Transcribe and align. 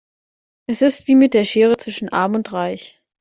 Es 0.67 0.81
ist 0.81 1.07
wie 1.07 1.13
mit 1.13 1.35
der 1.35 1.45
Schere 1.45 1.77
zwischen 1.77 2.09
arm 2.09 2.33
und 2.33 2.51
reich. 2.53 2.99